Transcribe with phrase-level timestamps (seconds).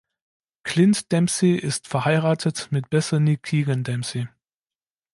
[0.63, 4.27] Clint Dempsey ist verheiratet mit Bethany Keegan Dempsey.